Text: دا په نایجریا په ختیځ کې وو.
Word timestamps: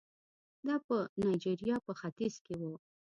دا 0.67 0.75
په 0.87 0.97
نایجریا 1.21 1.77
په 1.85 1.91
ختیځ 1.99 2.33
کې 2.45 2.53
وو. 2.59 2.73